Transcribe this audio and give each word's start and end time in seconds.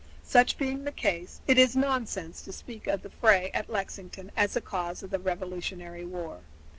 Such 0.23 0.57
being 0.57 0.83
the 0.83 0.91
case, 0.91 1.41
it 1.45 1.59
is 1.59 1.75
nonsense 1.75 2.41
to 2.41 2.51
speak 2.51 2.87
of 2.87 3.03
the 3.03 3.11
fray 3.11 3.51
at 3.53 3.69
Lexington 3.69 4.31
as 4.35 4.55
the 4.55 4.59
cause 4.61 5.03
of 5.03 5.11
the 5.11 5.19
Revolutionary 5.19 6.05
War. 6.05 6.41